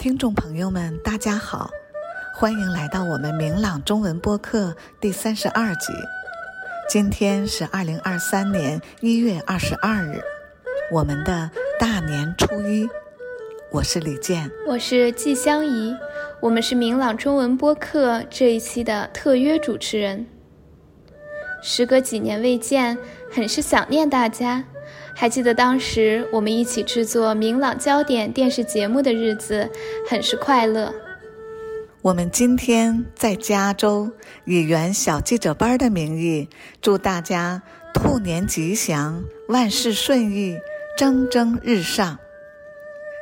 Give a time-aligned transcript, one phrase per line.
[0.00, 1.70] 听众朋友们，大家好，
[2.34, 5.92] 欢迎来到我们明朗中文播客第三十二集。
[6.88, 10.22] 今天是二零二三年一月二十二日，
[10.90, 12.88] 我们的大年初一。
[13.70, 15.94] 我是李健，我是季香怡，
[16.40, 20.24] 我们是明朗中文播客这一期的特约主持人。
[21.60, 22.96] 时隔几年未见，
[23.30, 24.64] 很是想念大家。
[25.20, 29.68] 还记得当时我们一起制作《明朗焦点》电视节目的日子，
[30.08, 30.94] 很是快乐。
[32.00, 34.10] 我们今天在加州，
[34.46, 36.48] 以原小记者班的名义，
[36.80, 37.60] 祝大家
[37.92, 40.58] 兔年吉祥，万事顺意，
[40.96, 42.18] 蒸蒸日上。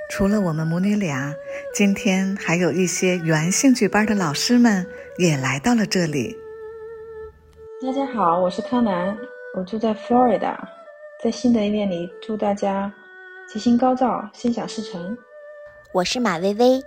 [0.09, 1.35] 除了我们母女俩，
[1.75, 4.87] 今天还有一些原兴趣班的老师们
[5.17, 6.37] 也来到了这里。
[7.85, 9.19] 大家好，我是康南，
[9.57, 10.57] 我住在 Florida，
[11.23, 12.93] 在新的一年里祝大家
[13.53, 15.19] 吉星高照，心想事成。
[15.93, 16.81] 我是马薇薇，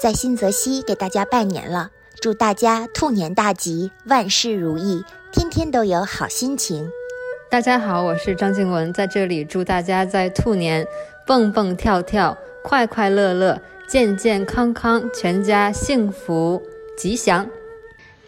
[0.00, 5.02] 在新泽西给大家拜年了，祝大家兔年大吉，万事如意，
[5.32, 6.88] 天天都有好心情。
[7.50, 10.86] 大家好，我是张静文，在这里祝大家在兔年
[11.26, 12.38] 蹦蹦跳跳。
[12.62, 16.62] 快快乐乐，健健康康，全家幸福
[16.96, 17.50] 吉祥。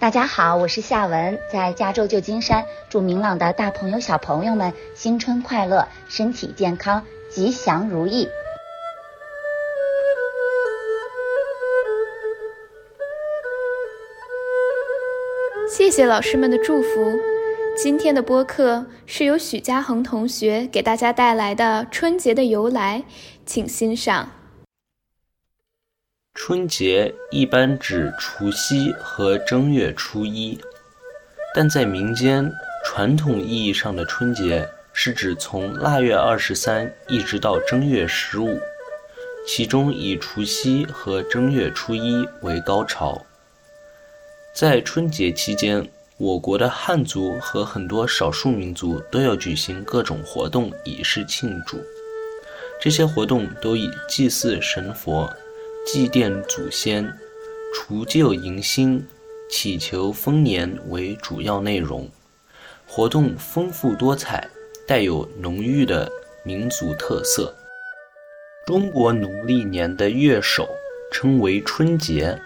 [0.05, 8.29] 大家好，我是夏文，在加州旧金山，祝明朗的大朋友小朋友们新春快乐，身体健康，吉祥如意。
[15.75, 17.19] 谢谢老师们的祝福。
[17.75, 23.03] 今天的播客是由许家恒同学给大家带来的春节的由来。
[23.47, 24.29] 请欣赏。
[26.47, 30.61] 春节一般指除夕和正月初一，
[31.55, 32.53] 但在民间
[32.85, 38.61] 传统意义上的春节是指从腊月二十三一直到正月十五，
[39.47, 43.25] 其中以除夕和正月初一为高潮。
[44.55, 51.83] 在春节期间，我国的汉族和很多少数民族都要举行各种活动以示庆祝。
[52.79, 55.35] 这些活动都以祭祀神佛、
[55.87, 57.13] 祭奠祖先、
[57.75, 59.07] 除旧迎新、
[59.51, 62.09] 祈求丰年为主要内容。
[62.87, 64.49] 活动丰富多彩，
[64.87, 66.11] 带有浓郁的
[66.43, 67.55] 民族特色。
[68.67, 70.69] 中国农历年的月首
[71.13, 72.41] 称为春节，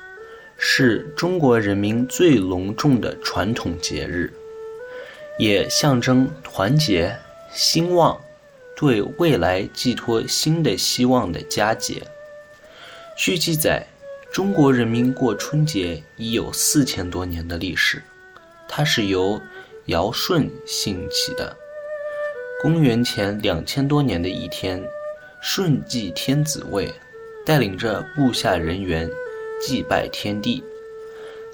[0.56, 4.32] 是中国人民最隆重的传统节日，
[5.38, 7.16] 也象征团结
[7.52, 8.20] 兴旺。
[8.76, 12.00] 对未来寄托新的希望的佳节。
[13.18, 13.84] 据记载，
[14.32, 18.00] 中国人民过春节已有四千多年的历史，
[18.68, 19.42] 它是由
[19.86, 21.52] 尧舜兴起的。
[22.62, 24.80] 公元前两千多年的一天，
[25.42, 26.94] 舜继天子位，
[27.44, 29.10] 带领着部下人员
[29.60, 30.62] 祭拜天地，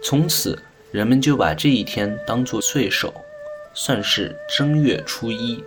[0.03, 3.25] 从此人们就把这一天当作岁首，
[3.73, 5.65] 算是正月初一。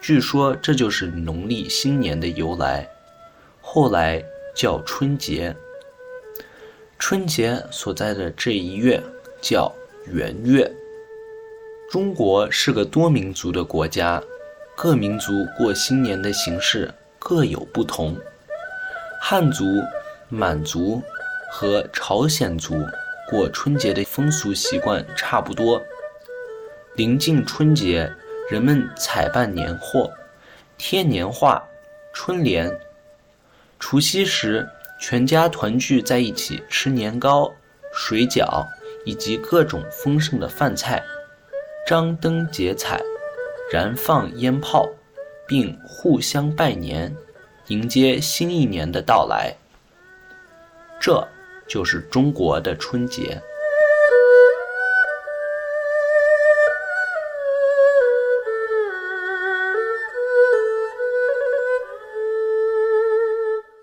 [0.00, 2.88] 据说这就是农历新年的由来，
[3.60, 4.24] 后来
[4.58, 5.54] 叫春节。
[6.98, 9.00] 春节所在的这一月
[9.40, 9.72] 叫
[10.06, 10.68] 元月。
[11.88, 14.20] 中国是个多民族的国家，
[14.76, 18.16] 各民族过新年的形式各有不同。
[19.22, 19.64] 汉族、
[20.28, 21.00] 满族
[21.52, 22.74] 和朝鲜族
[23.30, 25.80] 过春节的风俗习惯差不多。
[26.96, 28.12] 临近春节。
[28.50, 30.10] 人们采办年货，
[30.78, 31.62] 贴年画、
[32.14, 32.66] 春联。
[33.78, 34.68] 除夕时，
[35.00, 37.52] 全家团聚在一起吃年糕、
[37.92, 38.66] 水饺
[39.04, 41.02] 以及各种丰盛的饭菜，
[41.86, 43.00] 张灯结彩，
[43.72, 44.88] 燃放烟炮，
[45.46, 47.14] 并互相拜年，
[47.68, 49.54] 迎接新一年的到来。
[51.00, 51.26] 这
[51.68, 53.40] 就是中国的春节。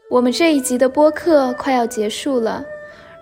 [0.08, 2.64] 我们这一集的播客快要结束了，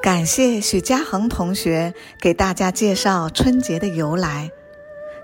[0.03, 4.51] 感谢许家恒同学给大家介绍春节的由来，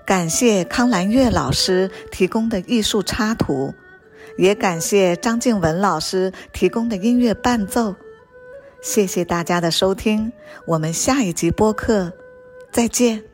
[0.06, 3.74] 感谢康兰月老师提供的艺术插图，
[4.38, 7.94] 也感谢张静文老师提供的音乐伴奏。
[8.80, 10.32] 谢谢大家的收听，
[10.64, 12.14] 我们下一集播客
[12.72, 13.29] 再见。